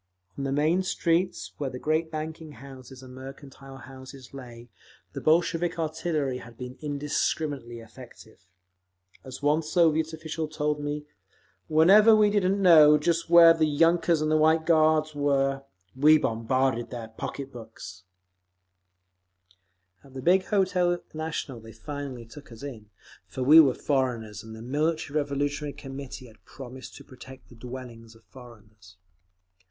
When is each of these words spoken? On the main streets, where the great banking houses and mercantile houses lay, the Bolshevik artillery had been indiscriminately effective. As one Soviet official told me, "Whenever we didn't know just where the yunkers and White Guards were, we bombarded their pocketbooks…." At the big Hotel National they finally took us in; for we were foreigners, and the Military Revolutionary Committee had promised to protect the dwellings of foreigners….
On 0.35 0.45
the 0.45 0.51
main 0.51 0.81
streets, 0.81 1.51
where 1.59 1.69
the 1.69 1.77
great 1.77 2.09
banking 2.09 2.53
houses 2.53 3.03
and 3.03 3.13
mercantile 3.13 3.77
houses 3.77 4.33
lay, 4.33 4.67
the 5.13 5.21
Bolshevik 5.21 5.77
artillery 5.77 6.39
had 6.39 6.57
been 6.57 6.75
indiscriminately 6.81 7.79
effective. 7.81 8.47
As 9.23 9.43
one 9.43 9.61
Soviet 9.61 10.11
official 10.11 10.47
told 10.47 10.79
me, 10.79 11.05
"Whenever 11.67 12.15
we 12.15 12.31
didn't 12.31 12.59
know 12.59 12.97
just 12.97 13.29
where 13.29 13.53
the 13.53 13.67
yunkers 13.67 14.21
and 14.23 14.39
White 14.39 14.65
Guards 14.65 15.13
were, 15.13 15.65
we 15.95 16.17
bombarded 16.17 16.89
their 16.89 17.09
pocketbooks…." 17.09 18.01
At 20.03 20.15
the 20.15 20.21
big 20.23 20.45
Hotel 20.45 20.97
National 21.13 21.59
they 21.59 21.73
finally 21.73 22.25
took 22.25 22.51
us 22.51 22.63
in; 22.63 22.89
for 23.27 23.43
we 23.43 23.59
were 23.59 23.75
foreigners, 23.75 24.41
and 24.43 24.55
the 24.55 24.63
Military 24.63 25.15
Revolutionary 25.19 25.73
Committee 25.73 26.25
had 26.25 26.43
promised 26.43 26.95
to 26.95 27.03
protect 27.03 27.49
the 27.49 27.55
dwellings 27.55 28.15
of 28.15 28.23
foreigners…. 28.23 28.97